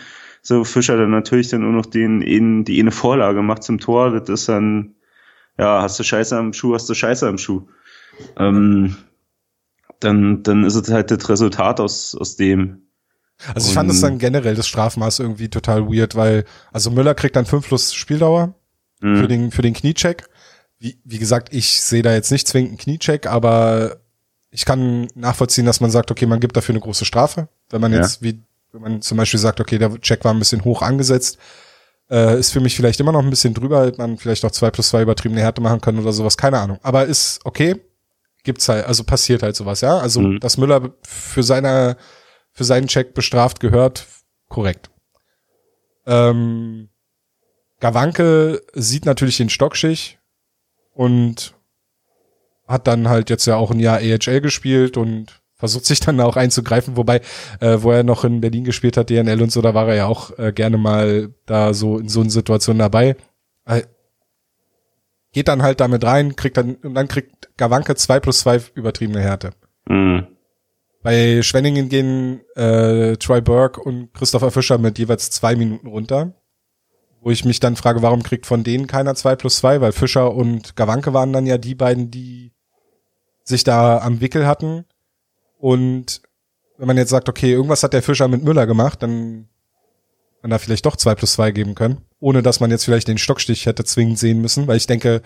[0.41, 4.11] So Fischer dann natürlich dann nur noch den, in, die eine Vorlage macht zum Tor.
[4.19, 4.95] Das ist dann,
[5.59, 7.67] ja, hast du Scheiße am Schuh, hast du Scheiße am Schuh.
[8.37, 8.95] Ähm,
[9.99, 12.80] dann, dann ist es halt das Resultat aus, aus dem.
[13.53, 17.15] Also ich fand das Und- dann generell das Strafmaß irgendwie total weird, weil, also Müller
[17.15, 18.53] kriegt dann fünf plus Spieldauer
[18.99, 19.27] für Mhm.
[19.27, 20.27] den, für den Kniecheck.
[20.79, 23.97] Wie, wie gesagt, ich sehe da jetzt nicht zwingend einen Kniecheck, aber
[24.51, 27.47] ich kann nachvollziehen, dass man sagt, okay, man gibt dafür eine große Strafe.
[27.69, 27.99] Wenn man Ja.
[27.99, 28.39] jetzt, wie,
[28.73, 31.37] wenn man zum Beispiel sagt, okay, der Check war ein bisschen hoch angesetzt,
[32.09, 34.69] äh, ist für mich vielleicht immer noch ein bisschen drüber, hätte man vielleicht auch zwei
[34.69, 36.77] plus zwei übertriebene Härte machen können oder sowas, keine Ahnung.
[36.83, 37.75] Aber ist okay,
[38.43, 39.97] gibt's halt, also passiert halt sowas, ja.
[39.99, 40.39] Also, Mhm.
[40.39, 41.95] dass Müller für seine,
[42.51, 44.07] für seinen Check bestraft gehört,
[44.47, 44.89] korrekt.
[46.05, 46.89] Ähm,
[47.79, 50.19] Gawanke sieht natürlich den Stockschicht
[50.93, 51.55] und
[52.67, 56.37] hat dann halt jetzt ja auch ein Jahr AHL gespielt und versucht sich dann auch
[56.37, 57.21] einzugreifen, wobei,
[57.59, 60.05] äh, wo er noch in Berlin gespielt hat, DNL und so, da war er ja
[60.07, 63.15] auch äh, gerne mal da so in so einer Situation dabei.
[63.65, 63.83] Äh,
[65.31, 69.21] geht dann halt damit rein, kriegt dann, und dann kriegt Gawanke zwei plus zwei übertriebene
[69.21, 69.51] Härte.
[69.87, 70.27] Mhm.
[71.03, 76.33] Bei Schwenningen gehen äh, Troy Burke und Christopher Fischer mit jeweils zwei Minuten runter.
[77.21, 79.81] Wo ich mich dann frage, warum kriegt von denen keiner zwei plus zwei?
[79.81, 82.51] Weil Fischer und Gawanke waren dann ja die beiden, die
[83.43, 84.85] sich da am Wickel hatten.
[85.57, 86.21] Und
[86.77, 89.47] wenn man jetzt sagt, okay, irgendwas hat der Fischer mit Müller gemacht, dann
[90.41, 93.17] man da vielleicht doch zwei plus zwei geben können, ohne dass man jetzt vielleicht den
[93.17, 95.21] Stockstich hätte zwingend sehen müssen, weil ich denke,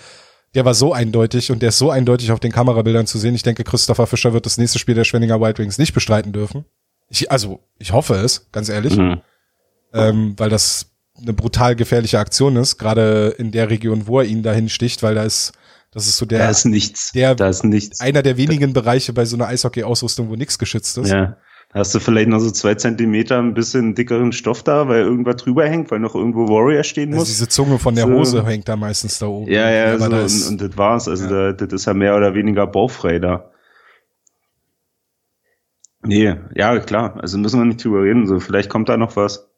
[0.56, 3.36] der war so eindeutig und der ist so eindeutig auf den Kamerabildern zu sehen.
[3.36, 6.66] Ich denke, Christopher Fischer wird das nächste Spiel der Schwenninger White Wings nicht bestreiten dürfen.
[7.10, 9.22] Ich, also, ich hoffe es, ganz ehrlich, mhm.
[9.94, 10.88] ähm, weil das
[11.22, 15.16] eine brutal gefährliche Aktion ist, gerade in der Region, wo er ihn dahin sticht, weil
[15.16, 15.52] da ist,
[15.92, 18.02] das ist so der, da ist nichts, der, da ist nichts.
[18.02, 21.12] einer der wenigen Bereiche bei so einer Eishockey-Ausrüstung, wo nichts geschützt ist.
[21.12, 21.38] Ja.
[21.76, 25.68] Hast du vielleicht noch so zwei Zentimeter ein bisschen dickeren Stoff da, weil irgendwas drüber
[25.68, 27.20] hängt, weil noch irgendwo Warrior stehen muss?
[27.20, 28.14] Also diese Zunge von der so.
[28.14, 29.52] Hose hängt da meistens da oben.
[29.52, 31.10] Ja, ja, so, das, und, und, das war's.
[31.10, 31.52] Also ja.
[31.52, 33.52] da, das ist ja mehr oder weniger baufrei da.
[36.02, 37.18] Nee, ja, klar.
[37.22, 38.26] Also müssen wir nicht drüber reden.
[38.26, 39.50] So, vielleicht kommt da noch was.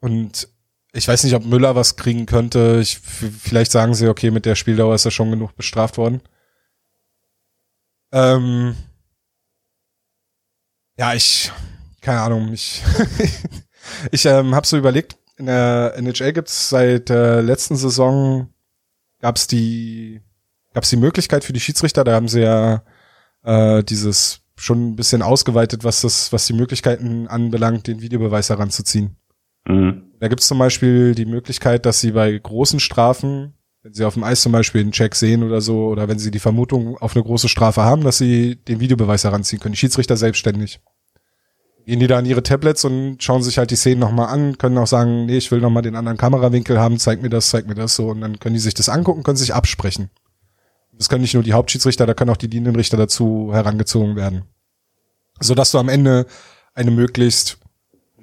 [0.00, 0.48] Und
[0.92, 2.78] ich weiß nicht, ob Müller was kriegen könnte.
[2.82, 6.20] Ich, vielleicht sagen sie, okay, mit der Spieldauer ist er schon genug bestraft worden.
[8.12, 8.74] Ähm,
[10.98, 11.50] ja, ich,
[12.00, 12.82] keine Ahnung, ich,
[14.10, 18.48] ich ähm, habe so überlegt, in der NHL gibt's seit äh, letzten Saison
[19.20, 20.20] gab's die,
[20.74, 22.82] gab's die Möglichkeit für die Schiedsrichter, da haben sie ja
[23.44, 29.16] äh, dieses schon ein bisschen ausgeweitet, was das, was die Möglichkeiten anbelangt, den Videobeweis heranzuziehen.
[29.66, 30.12] Mhm.
[30.20, 34.24] Da gibt's zum Beispiel die Möglichkeit, dass sie bei großen Strafen, wenn sie auf dem
[34.24, 37.24] Eis zum Beispiel einen Check sehen oder so, oder wenn sie die Vermutung auf eine
[37.24, 39.72] große Strafe haben, dass sie den Videobeweis heranziehen können.
[39.72, 40.80] Die Schiedsrichter selbstständig.
[41.84, 44.78] Gehen die da an ihre Tablets und schauen sich halt die Szenen nochmal an, können
[44.78, 47.74] auch sagen, nee, ich will nochmal den anderen Kamerawinkel haben, zeig mir das, zeig mir
[47.74, 48.10] das so.
[48.10, 50.10] Und dann können die sich das angucken, können sich absprechen.
[50.92, 54.44] Das können nicht nur die Hauptschiedsrichter, da können auch die Linienrichter dazu herangezogen werden.
[55.40, 56.26] Sodass du am Ende
[56.74, 57.58] eine möglichst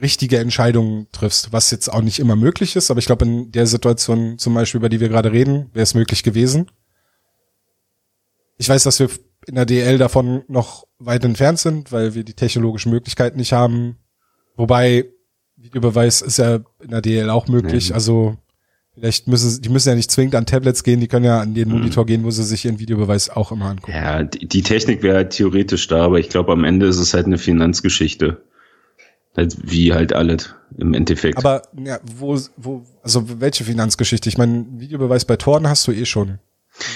[0.01, 3.67] richtige Entscheidung triffst, was jetzt auch nicht immer möglich ist, aber ich glaube, in der
[3.67, 6.71] Situation zum Beispiel, über die wir gerade reden, wäre es möglich gewesen.
[8.57, 9.09] Ich weiß, dass wir
[9.47, 13.97] in der DL davon noch weit entfernt sind, weil wir die technologischen Möglichkeiten nicht haben.
[14.55, 15.05] Wobei
[15.55, 17.89] Videobeweis ist ja in der DL auch möglich.
[17.89, 17.95] Mhm.
[17.95, 18.37] Also
[18.93, 21.69] vielleicht müssen die müssen ja nicht zwingend an Tablets gehen, die können ja an den
[21.69, 21.75] mhm.
[21.75, 23.93] Monitor gehen, wo sie sich ihren Videobeweis auch immer angucken.
[23.93, 27.13] Ja, die, die Technik wäre halt theoretisch da, aber ich glaube, am Ende ist es
[27.13, 28.41] halt eine Finanzgeschichte.
[29.39, 31.37] Halt wie halt alles im Endeffekt.
[31.37, 34.27] Aber ja, wo, wo, also welche Finanzgeschichte?
[34.27, 36.39] Ich meine, Videobeweis bei Toren hast du eh schon.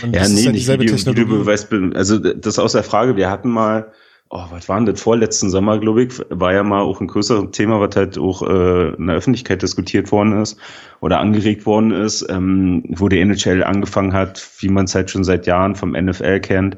[0.04, 1.70] Und ja, nee, ja nicht Video, Videobeweis.
[1.96, 3.94] Also das ist aus der Frage, wir hatten mal,
[4.30, 7.52] oh, was war denn das vorletzten Sommer, glaube ich, war ja mal auch ein größeres
[7.52, 10.58] Thema, was halt auch äh, in der Öffentlichkeit diskutiert worden ist
[11.00, 15.24] oder angeregt worden ist, ähm, wo die NHL angefangen hat, wie man es halt schon
[15.24, 16.76] seit Jahren vom NFL kennt,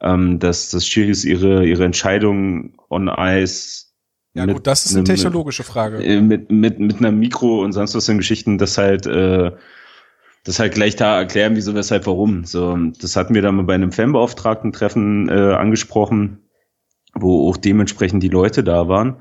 [0.00, 3.89] ähm, dass das Schiris ihre ihre Entscheidungen on Ice
[4.34, 6.02] ja mit, gut, das ist eine technologische Frage.
[6.02, 9.52] Äh, mit, mit, mit einer Mikro und sonst was in Geschichten, das halt, äh,
[10.44, 12.44] das halt gleich da erklären, wieso, weshalb, warum.
[12.44, 16.38] So, das hatten wir dann mal bei einem Fanbeauftragten-Treffen äh, angesprochen,
[17.14, 19.16] wo auch dementsprechend die Leute da waren.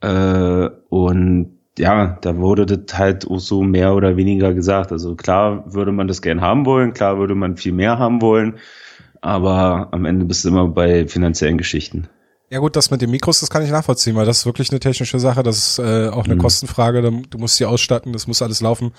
[0.00, 4.92] Äh, und ja, da wurde das halt auch so mehr oder weniger gesagt.
[4.92, 8.54] Also klar würde man das gern haben wollen, klar würde man viel mehr haben wollen,
[9.20, 12.08] aber am Ende bist du immer bei finanziellen Geschichten.
[12.48, 14.78] Ja gut, das mit den Mikros, das kann ich nachvollziehen, weil das ist wirklich eine
[14.78, 16.40] technische Sache, das ist äh, auch eine mhm.
[16.40, 18.92] Kostenfrage, du musst sie ausstatten, das muss alles laufen.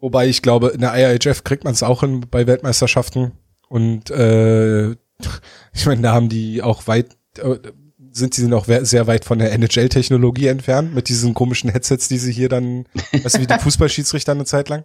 [0.00, 3.32] Wobei ich glaube, in der IIHF kriegt man es auch hin bei Weltmeisterschaften
[3.68, 4.90] und äh,
[5.72, 7.58] ich meine, da haben die auch weit, äh,
[8.10, 12.32] sind sie noch sehr weit von der NHL-Technologie entfernt mit diesen komischen Headsets, die sie
[12.32, 14.84] hier dann, weißt du, wie die Fußballschiedsrichter eine Zeit lang?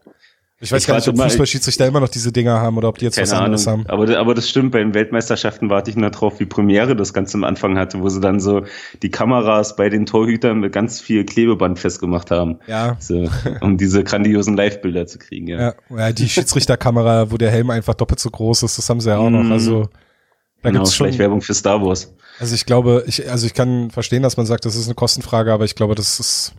[0.60, 3.06] Ich weiß ich gar nicht, ob Fußballschiedsrichter immer noch diese Dinger haben oder ob die
[3.06, 3.86] jetzt was anderes Ahnung.
[3.88, 3.92] haben.
[3.92, 7.38] Aber, aber das stimmt, bei den Weltmeisterschaften warte ich nur drauf, wie Premiere das Ganze
[7.38, 8.64] am Anfang hatte, wo sie dann so
[9.04, 12.58] die Kameras bei den Torhütern mit ganz viel Klebeband festgemacht haben.
[12.66, 12.98] Ja.
[13.00, 13.30] So,
[13.62, 15.60] um diese grandiosen Live-Bilder zu kriegen, ja.
[15.60, 15.74] ja.
[15.96, 19.18] Ja, die Schiedsrichterkamera, wo der Helm einfach doppelt so groß ist, das haben sie ja
[19.20, 19.44] auch noch.
[19.44, 19.52] Mhm.
[19.52, 19.90] Also
[20.64, 22.16] da genau, gibt's schon Werbung für Star Wars.
[22.40, 25.54] Also ich glaube, ich, also ich kann verstehen, dass man sagt, das ist eine Kostenfrage,
[25.54, 26.54] aber ich glaube, das ist,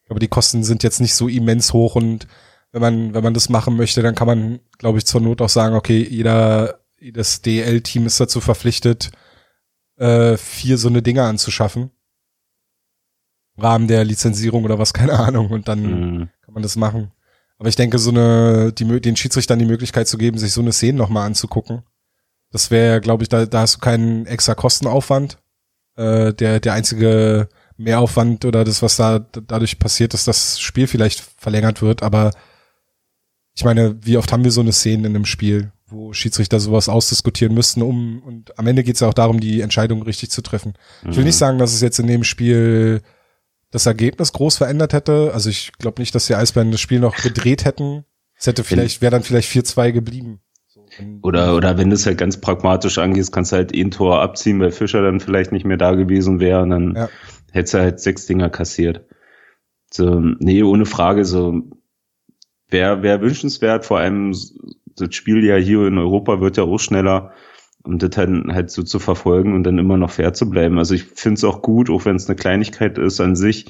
[0.00, 2.26] ich glaube, die Kosten sind jetzt nicht so immens hoch und
[2.72, 5.48] wenn man, wenn man das machen möchte, dann kann man, glaube ich, zur Not auch
[5.48, 9.10] sagen, okay, jeder, jedes DL-Team ist dazu verpflichtet,
[9.96, 11.90] äh, vier so eine Dinger anzuschaffen.
[13.56, 15.50] Im Rahmen der Lizenzierung oder was, keine Ahnung.
[15.50, 16.28] Und dann mhm.
[16.42, 17.12] kann man das machen.
[17.58, 20.72] Aber ich denke, so eine, die, den Schiedsrichtern die Möglichkeit zu geben, sich so eine
[20.72, 21.82] Szene nochmal anzugucken.
[22.52, 25.38] Das wäre, glaube ich, da, da hast du keinen extra Kostenaufwand.
[25.96, 30.86] Äh, der, der einzige Mehraufwand oder das, was da dadurch passiert, ist, dass das Spiel
[30.86, 32.30] vielleicht verlängert wird, aber
[33.60, 36.88] ich meine, wie oft haben wir so eine Szene in einem Spiel, wo Schiedsrichter sowas
[36.88, 40.40] ausdiskutieren müssten, um, und am Ende geht es ja auch darum, die Entscheidung richtig zu
[40.40, 40.72] treffen.
[41.02, 41.10] Mhm.
[41.10, 41.40] Ich will nicht mhm.
[41.40, 43.02] sagen, dass es jetzt in dem Spiel
[43.70, 45.32] das Ergebnis groß verändert hätte.
[45.34, 48.06] Also ich glaube nicht, dass die Eisbären das Spiel noch gedreht hätten.
[48.34, 50.40] Es hätte vielleicht, wäre dann vielleicht 4-2 geblieben.
[51.20, 54.58] Oder, oder wenn du es halt ganz pragmatisch angehst, kannst du halt ein Tor abziehen,
[54.58, 57.08] weil Fischer dann vielleicht nicht mehr da gewesen wäre und dann ja.
[57.52, 59.04] hättest du halt sechs Dinger kassiert.
[59.92, 61.62] So, nee, ohne Frage, so,
[62.70, 64.34] wäre wär wünschenswert, vor allem
[64.96, 67.32] das Spiel ja hier in Europa wird ja auch schneller,
[67.82, 70.78] um das halt, halt so zu verfolgen und dann immer noch fair zu bleiben.
[70.78, 73.66] Also ich finde es auch gut, auch wenn es eine Kleinigkeit ist an sich,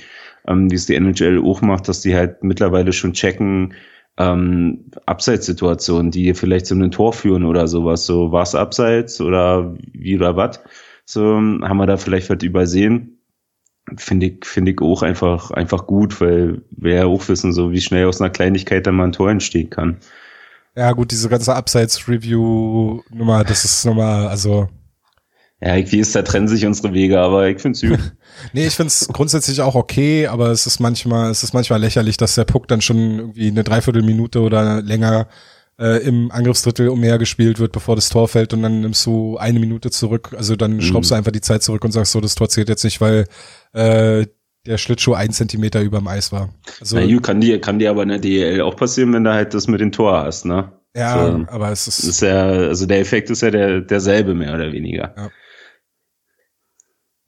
[0.46, 3.74] ähm, wie es die NHL auch macht, dass die halt mittlerweile schon checken,
[4.18, 8.06] ähm, Abseitssituationen, die vielleicht zu einem Tor führen oder sowas.
[8.06, 10.60] So, war es abseits oder wie oder was?
[11.04, 13.19] So, haben wir da vielleicht was übersehen.
[13.96, 17.80] Finde ich, finde ich auch einfach, einfach gut, weil wir ja auch wissen, so wie
[17.80, 19.96] schnell aus einer Kleinigkeit dann mal ein Tor entstehen kann.
[20.76, 24.68] Ja, gut, diese ganze Abseits-Review-Nummer, das ist nochmal, also
[25.62, 28.12] ja, irgendwie ist, da trennen sich unsere Wege, aber ich finde es gut.
[28.54, 32.16] nee, ich finde es grundsätzlich auch okay, aber es ist manchmal, es ist manchmal lächerlich,
[32.16, 35.26] dass der Puck dann schon irgendwie eine Dreiviertelminute oder länger
[35.80, 39.90] äh, im Angriffsdrittel umhergespielt wird, bevor das Tor fällt und dann nimmst du eine Minute
[39.90, 40.34] zurück.
[40.36, 40.80] Also dann mhm.
[40.82, 43.26] schraubst du einfach die Zeit zurück und sagst so, das Tor zählt jetzt nicht, weil
[43.72, 44.26] äh,
[44.66, 46.54] der Schlittschuh ein Zentimeter über dem Eis war.
[46.80, 49.54] Also, Na, kann dir, kann dir aber in der DL auch passieren, wenn du halt
[49.54, 50.72] das mit dem Tor hast, ne?
[50.94, 54.52] Ja, so, aber es ist, ist ja, also der Effekt ist ja der, derselbe mehr
[54.54, 55.14] oder weniger.
[55.16, 55.30] Ja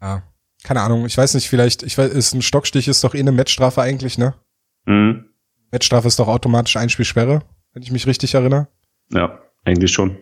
[0.02, 0.22] ja,
[0.64, 3.32] keine Ahnung, ich weiß nicht, vielleicht, ich weiß, ist ein Stockstich ist doch eh eine
[3.32, 4.34] Matchstrafe eigentlich, ne?
[4.84, 5.26] Mhm.
[5.70, 8.68] Matchstrafe ist doch automatisch Einspielsperre, wenn ich mich richtig erinnere.
[9.10, 10.18] Ja, eigentlich schon.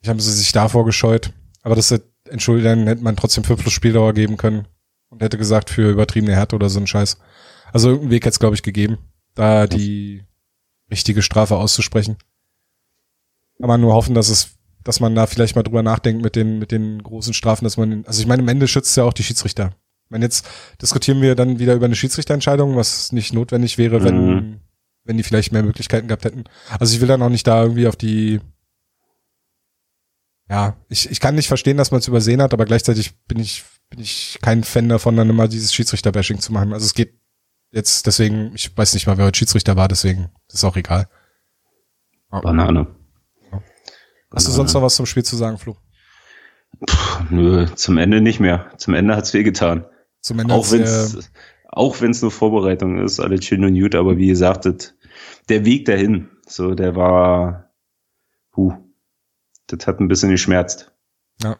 [0.00, 1.32] Ich habe sie sich davor gescheut.
[1.62, 1.92] Aber das
[2.28, 4.68] entschuldigen, dann hätte man trotzdem 5 plus Spieldauer geben können
[5.08, 7.18] und hätte gesagt für übertriebene Härte oder so ein Scheiß.
[7.72, 8.98] Also irgendeinen Weg hätte es, glaube ich, gegeben,
[9.34, 10.24] da die
[10.90, 12.16] richtige Strafe auszusprechen.
[13.58, 16.60] Kann man nur hoffen, dass es dass man da vielleicht mal drüber nachdenkt mit den,
[16.60, 19.24] mit den großen Strafen, dass man, also ich meine, am Ende schützt ja auch die
[19.24, 19.72] Schiedsrichter.
[20.08, 20.46] Wenn jetzt
[20.80, 24.60] diskutieren wir dann wieder über eine Schiedsrichterentscheidung, was nicht notwendig wäre, wenn, mhm.
[25.06, 26.44] Wenn die vielleicht mehr Möglichkeiten gehabt hätten.
[26.78, 28.40] Also ich will dann auch nicht da irgendwie auf die,
[30.48, 33.64] ja, ich, ich kann nicht verstehen, dass man es übersehen hat, aber gleichzeitig bin ich,
[33.90, 36.72] bin ich kein Fan davon, dann immer dieses Schiedsrichter-Bashing zu machen.
[36.72, 37.18] Also es geht
[37.72, 41.08] jetzt deswegen, ich weiß nicht mal, wer heute Schiedsrichter war, deswegen ist auch egal.
[42.30, 42.86] Banane.
[44.32, 45.76] Hast du sonst noch was zum Spiel zu sagen, Flo?
[46.86, 48.70] Puh, nö, zum Ende nicht mehr.
[48.76, 49.86] Zum Ende hat's wehgetan.
[50.20, 51.22] Zum Ende auch wenn's, äh,
[51.68, 54.94] auch wenn's nur Vorbereitung ist, alles schön und gut, aber wie gesagt, das,
[55.48, 57.70] der Weg dahin, so, der war,
[58.56, 58.74] huh,
[59.66, 60.92] das hat ein bisschen geschmerzt.
[61.42, 61.56] Ja.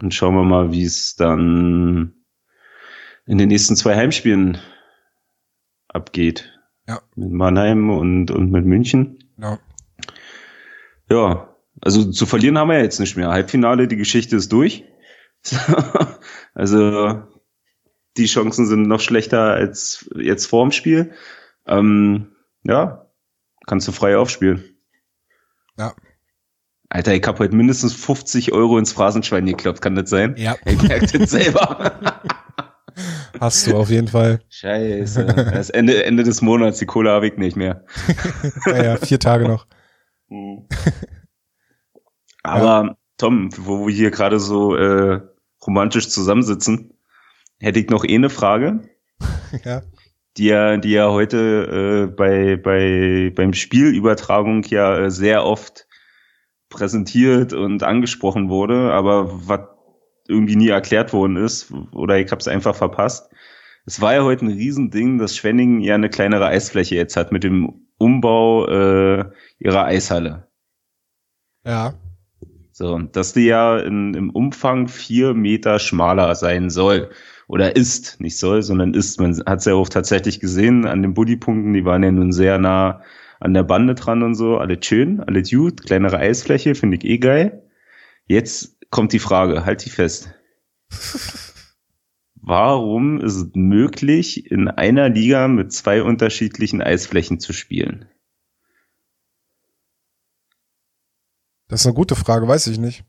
[0.00, 2.14] Und schauen wir mal, wie es dann
[3.26, 4.58] in den nächsten zwei Heimspielen
[5.88, 6.58] abgeht.
[6.88, 7.00] Ja.
[7.14, 9.18] Mit Mannheim und, und mit München.
[9.38, 9.58] Ja.
[11.08, 13.28] Ja, also zu verlieren haben wir ja jetzt nicht mehr.
[13.28, 14.84] Halbfinale, die Geschichte ist durch.
[16.54, 17.22] also
[18.16, 21.12] die Chancen sind noch schlechter als jetzt vorm Spiel.
[21.66, 22.31] Ähm,
[22.64, 23.06] ja,
[23.66, 24.64] kannst du frei aufspielen.
[25.76, 25.94] Ja.
[26.88, 30.34] Alter, ich hab heute mindestens 50 Euro ins Phrasenschwein gekloppt, kann das sein?
[30.36, 30.56] Ja.
[30.66, 32.20] Ich merke das selber.
[33.40, 34.40] Hast du auf jeden Fall.
[34.50, 35.24] Scheiße.
[35.24, 37.84] Das Ende, Ende des Monats, die Kohle habe ich nicht mehr.
[38.66, 39.66] ja, ja, vier Tage noch.
[40.28, 40.68] Mhm.
[42.42, 42.96] Aber ja.
[43.16, 45.20] Tom, wo wir hier gerade so äh,
[45.66, 46.98] romantisch zusammensitzen,
[47.58, 48.80] hätte ich noch eh eine Frage.
[49.64, 49.82] ja.
[50.38, 55.86] Die ja, die ja heute äh, bei, bei, beim Spielübertragung ja äh, sehr oft
[56.70, 59.60] präsentiert und angesprochen wurde, aber was
[60.26, 63.30] irgendwie nie erklärt worden ist, oder ich habe es einfach verpasst.
[63.84, 67.44] Es war ja heute ein Riesending, dass Schwenningen ja eine kleinere Eisfläche jetzt hat mit
[67.44, 69.24] dem Umbau äh,
[69.58, 70.48] ihrer Eishalle.
[71.64, 71.94] Ja.
[72.70, 77.10] So, dass die ja in, im Umfang vier Meter schmaler sein soll.
[77.48, 79.20] Oder ist, nicht soll, sondern ist.
[79.20, 82.58] Man hat es ja auch tatsächlich gesehen an den Buddypunkten, die waren ja nun sehr
[82.58, 83.02] nah
[83.40, 84.58] an der Bande dran und so.
[84.58, 87.68] Alles schön, alles gut, kleinere Eisfläche, finde ich eh geil.
[88.26, 90.34] Jetzt kommt die Frage, halt die fest.
[92.44, 98.08] Warum ist es möglich, in einer Liga mit zwei unterschiedlichen Eisflächen zu spielen?
[101.68, 103.04] Das ist eine gute Frage, weiß ich nicht.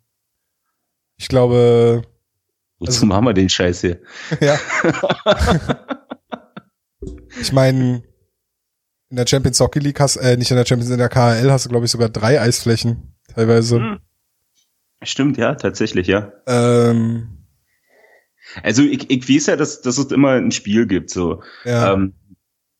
[1.17, 2.03] Ich glaube.
[2.83, 4.01] Wozu also, machen wir den Scheiß hier?
[4.41, 4.59] ja.
[7.39, 8.03] ich meine,
[9.09, 11.65] in der Champions Hockey League hast, äh, nicht in der Champions, in der KHL hast
[11.65, 13.77] du, glaube ich, sogar drei Eisflächen, teilweise.
[13.77, 13.99] Hm.
[15.01, 16.33] Stimmt, ja, tatsächlich, ja.
[16.45, 17.45] Ähm,
[18.63, 21.41] also ich, ich weiß ja, dass, dass es immer ein Spiel gibt, so.
[21.63, 21.93] Ja.
[21.93, 22.15] Ähm,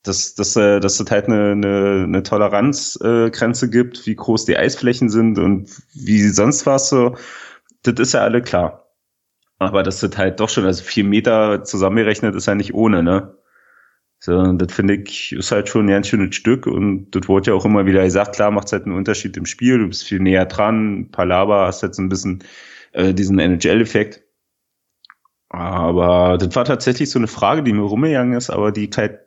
[0.03, 4.57] dass, dass, äh, dass es halt eine, eine, eine Toleranzgrenze äh, gibt, wie groß die
[4.57, 7.15] Eisflächen sind und wie sonst was so,
[7.83, 8.82] das ist ja alle klar.
[9.67, 13.37] Aber das sind halt doch schon, also vier Meter zusammengerechnet ist ja nicht ohne, ne?
[14.19, 17.57] So, das finde ich, ist halt schon ein ganz schönes Stück und das wurde ja
[17.57, 20.19] auch immer wieder gesagt, klar macht es halt einen Unterschied im Spiel, du bist viel
[20.19, 22.41] näher dran, Palaba hast jetzt ein bisschen
[22.93, 24.23] äh, diesen NHL-Effekt.
[25.49, 29.19] Aber das war tatsächlich so eine Frage, die mir rumgegangen ist, aber die ich halt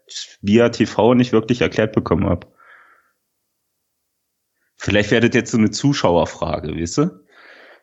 [0.43, 2.49] via TV nicht wirklich erklärt bekommen habe.
[4.77, 7.25] Vielleicht werdet jetzt so eine Zuschauerfrage, weißt du?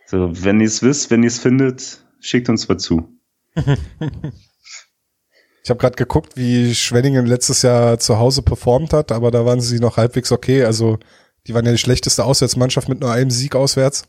[0.05, 3.07] So, wenn ihr es wisst, wenn ihr es findet, schickt uns was zu.
[5.63, 9.61] Ich habe gerade geguckt, wie Schwenningen letztes Jahr zu Hause performt hat, aber da waren
[9.61, 10.65] sie noch halbwegs okay.
[10.65, 10.99] Also
[11.47, 14.03] die waren ja die schlechteste Auswärtsmannschaft mit nur einem Sieg auswärts.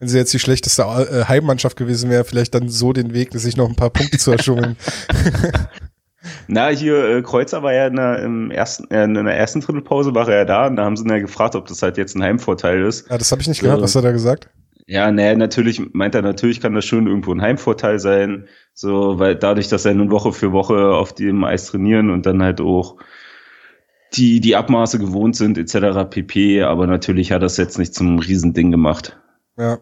[0.00, 3.56] Wenn sie jetzt die schlechteste äh, Heimmannschaft gewesen wäre, vielleicht dann so den Weg, sich
[3.56, 4.76] noch ein paar Punkte zu erschummeln.
[6.48, 10.14] Na, hier äh, Kreuzer war ja in der, im ersten, äh, in der ersten Drittelpause
[10.14, 12.16] war er ja da und da haben sie ihn ja gefragt, ob das halt jetzt
[12.16, 13.08] ein Heimvorteil ist.
[13.08, 14.48] Ja, das habe ich nicht gehört, was hat er gesagt?
[14.86, 19.34] Ja, nee, natürlich meint er, natürlich kann das schon irgendwo ein Heimvorteil sein, so, weil
[19.34, 22.96] dadurch, dass er nun Woche für Woche auf dem Eis trainieren und dann halt auch
[24.16, 26.08] die, die Abmaße gewohnt sind, etc.
[26.08, 26.62] pp.
[26.62, 29.18] Aber natürlich hat das jetzt nicht zum Riesending gemacht.
[29.56, 29.78] Ja.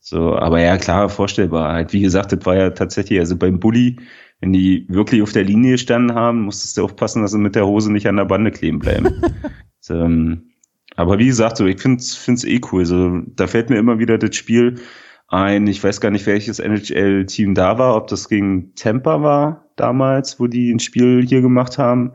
[0.00, 1.72] So, aber ja, klar, vorstellbar.
[1.72, 3.96] Halt, wie gesagt, das war ja tatsächlich, also beim Bully,
[4.40, 7.66] wenn die wirklich auf der Linie gestanden haben, musstest du aufpassen, dass sie mit der
[7.66, 9.20] Hose nicht an der Bande kleben bleiben.
[9.80, 10.50] so, ähm,
[10.96, 12.84] aber wie gesagt, so, ich finde es eh cool.
[12.86, 14.80] So, da fällt mir immer wieder das Spiel
[15.28, 20.38] ein, ich weiß gar nicht, welches NHL-Team da war, ob das gegen Tampa war damals,
[20.38, 22.12] wo die ein Spiel hier gemacht haben.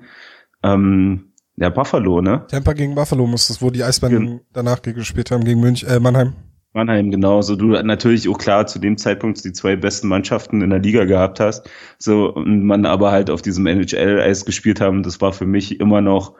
[0.63, 2.45] Ähm, ja, Buffalo, ne?
[2.49, 5.99] Tampa gegen Buffalo muss das, wo die Eisbären Gen danach gespielt haben, gegen München, äh,
[5.99, 6.33] Mannheim.
[6.73, 7.41] Mannheim, genau.
[7.41, 11.03] So du natürlich auch klar zu dem Zeitpunkt die zwei besten Mannschaften in der Liga
[11.03, 11.69] gehabt hast.
[11.99, 15.99] So, und man aber halt auf diesem NHL-Eis gespielt haben, das war für mich immer
[15.99, 16.35] noch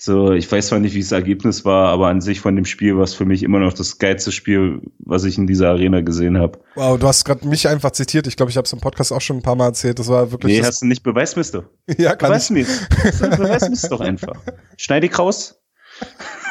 [0.00, 2.96] so, ich weiß zwar nicht, wie das Ergebnis war, aber an sich von dem Spiel
[2.96, 6.38] war es für mich immer noch das geilste Spiel, was ich in dieser Arena gesehen
[6.38, 6.60] habe.
[6.76, 8.28] Wow, du hast gerade mich einfach zitiert.
[8.28, 9.98] Ich glaube, ich habe es im Podcast auch schon ein paar Mal erzählt.
[9.98, 10.60] Das war wirklich.
[10.60, 11.02] Nee, hast du nicht.
[11.02, 11.64] Beweis mir doch.
[11.98, 12.64] ja, kann Beweis mir.
[13.20, 14.40] Beweis mir doch einfach.
[14.76, 15.60] Schneide ich raus.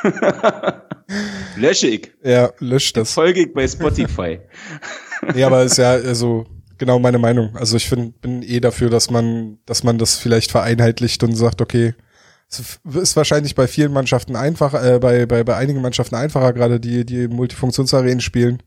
[1.56, 2.12] lösche ich.
[2.26, 3.14] Ja, lösch das.
[3.14, 4.42] Folge ich bei Spotify.
[5.34, 6.46] nee, aber ist ja also
[6.78, 7.56] genau meine Meinung.
[7.56, 11.62] Also ich find, bin eh dafür, dass man, dass man das vielleicht vereinheitlicht und sagt,
[11.62, 11.94] okay,
[12.50, 16.80] es ist wahrscheinlich bei vielen Mannschaften einfacher, äh, bei, bei, bei einigen Mannschaften einfacher, gerade
[16.80, 18.64] die, die Multifunktionsarenen spielen,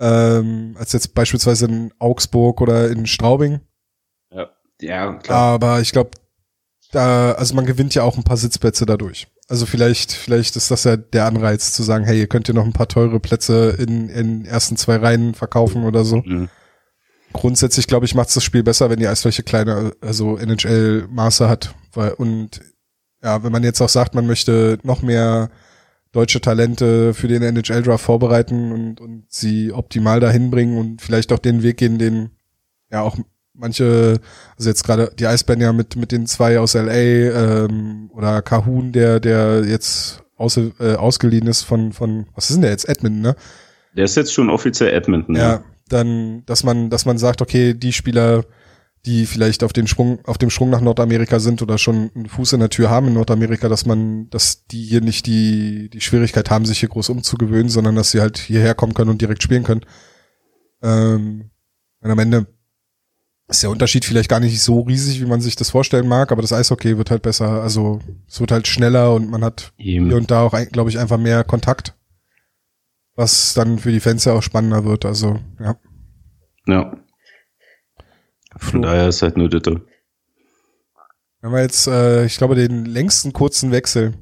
[0.00, 3.60] ähm, als jetzt beispielsweise in Augsburg oder in Straubing.
[4.32, 4.50] Ja,
[4.80, 5.38] ja klar.
[5.54, 6.10] Aber ich glaube,
[6.90, 9.28] da, also man gewinnt ja auch ein paar Sitzplätze dadurch.
[9.48, 12.64] Also vielleicht, vielleicht ist das ja der Anreiz zu sagen, hey, ihr könnt ihr noch
[12.64, 16.22] ein paar teure Plätze in, in ersten zwei Reihen verkaufen oder so.
[16.24, 16.48] Mhm.
[17.32, 21.74] Grundsätzlich, glaube ich, macht das Spiel besser, wenn die Eisfläche kleine, also NHL-Maße hat.
[21.92, 22.60] Weil, und
[23.22, 25.50] ja, wenn man jetzt auch sagt, man möchte noch mehr
[26.12, 31.38] deutsche Talente für den NHL-Draft vorbereiten und, und sie optimal dahin bringen und vielleicht auch
[31.38, 32.30] den Weg gehen, den
[32.90, 33.16] ja auch
[33.54, 34.18] manche,
[34.56, 38.92] also jetzt gerade die Eisbären ja mit, mit den zwei aus LA ähm, oder Kahun,
[38.92, 42.88] der, der jetzt aus, äh, ausgeliehen ist von, von, was ist denn der jetzt?
[42.88, 43.36] Edmonton, ne?
[43.94, 45.42] Der ist jetzt schon offiziell Edmonton, ja.
[45.42, 48.44] Ja, dann, dass man, dass man sagt, okay, die Spieler
[49.06, 52.52] die vielleicht auf den Sprung, auf dem Sprung nach Nordamerika sind oder schon einen Fuß
[52.52, 56.50] in der Tür haben in Nordamerika, dass man, dass die hier nicht die, die Schwierigkeit
[56.50, 59.64] haben, sich hier groß umzugewöhnen, sondern dass sie halt hierher kommen können und direkt spielen
[59.64, 59.86] können.
[60.82, 61.50] Ähm,
[62.00, 62.46] und am Ende
[63.48, 66.42] ist der Unterschied vielleicht gar nicht so riesig, wie man sich das vorstellen mag, aber
[66.42, 70.06] das Eishockey wird halt besser, also es wird halt schneller und man hat Eben.
[70.06, 71.96] hier und da auch, glaube ich, einfach mehr Kontakt,
[73.16, 75.76] was dann für die Fans ja auch spannender wird, also, ja.
[76.66, 76.96] Ja.
[78.56, 79.82] Von daher ist halt nur Ditte.
[81.40, 84.14] Wir haben jetzt, äh, ich glaube, den längsten kurzen Wechsel.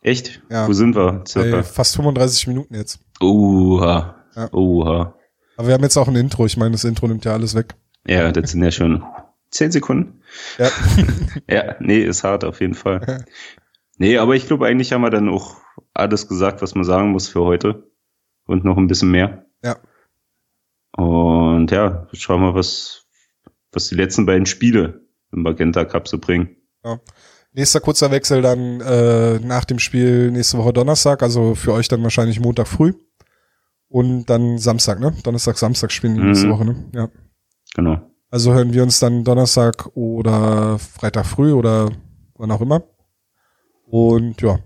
[0.00, 0.42] Echt?
[0.50, 0.66] Ja.
[0.66, 1.22] Wo sind wir?
[1.26, 1.62] Circa?
[1.62, 3.00] fast 35 Minuten jetzt.
[3.20, 4.16] Oha.
[4.34, 4.52] Ja.
[4.52, 5.14] Oha.
[5.56, 6.46] Aber wir haben jetzt auch ein Intro.
[6.46, 7.74] Ich meine, das Intro nimmt ja alles weg.
[8.06, 9.04] Ja, das sind ja schon
[9.50, 10.22] 10 Sekunden.
[10.58, 10.70] Ja.
[11.48, 13.24] ja, nee, ist hart auf jeden Fall.
[13.98, 15.56] Nee, aber ich glaube, eigentlich haben wir dann auch
[15.94, 17.90] alles gesagt, was man sagen muss für heute.
[18.46, 19.46] Und noch ein bisschen mehr.
[19.62, 19.76] Ja.
[20.96, 23.01] Und ja, schauen wir, was,
[23.72, 26.56] was die letzten beiden Spiele im Magenta Cup so bringen.
[26.84, 27.00] Ja.
[27.54, 32.02] Nächster kurzer Wechsel dann äh, nach dem Spiel nächste Woche Donnerstag, also für euch dann
[32.02, 32.92] wahrscheinlich Montag früh.
[33.88, 35.14] Und dann Samstag, ne?
[35.22, 36.28] Donnerstag, Samstag spielen die mhm.
[36.28, 36.76] nächste Woche, ne?
[36.94, 37.08] Ja.
[37.74, 38.00] Genau.
[38.30, 41.90] Also hören wir uns dann Donnerstag oder Freitag früh oder
[42.36, 42.82] wann auch immer.
[43.84, 44.58] Und ja,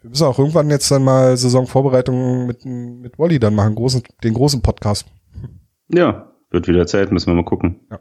[0.00, 4.34] wir müssen auch irgendwann jetzt dann mal Saisonvorbereitungen mit, mit Wally dann machen, großen, den
[4.34, 5.06] großen Podcast.
[5.86, 7.86] Ja, wird wieder Zeit, müssen wir mal gucken.
[7.88, 8.00] Ja.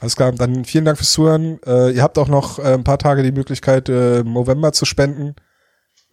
[0.00, 1.60] Alles klar, dann vielen Dank fürs Zuhören.
[1.66, 5.34] Äh, ihr habt auch noch äh, ein paar Tage die Möglichkeit, äh, November zu spenden.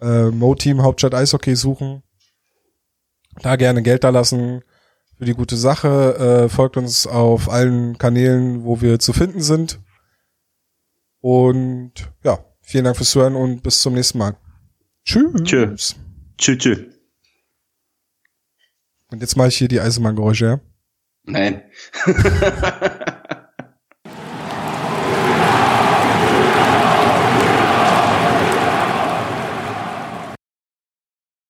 [0.01, 2.01] Äh, Mo-Team Hauptstadt Eishockey suchen.
[3.41, 4.63] Da gerne Geld da lassen
[5.17, 6.45] für die gute Sache.
[6.45, 9.79] Äh, folgt uns auf allen Kanälen, wo wir zu finden sind.
[11.21, 14.35] Und ja, vielen Dank fürs Zuhören und bis zum nächsten Mal.
[15.03, 15.43] Tschüss.
[15.43, 15.95] Tschüss.
[16.37, 16.57] Tschüss.
[16.57, 16.79] Tschüss.
[19.11, 20.59] Und jetzt mache ich hier die Eisenbahngeräusche, ja?
[21.23, 21.61] Nein.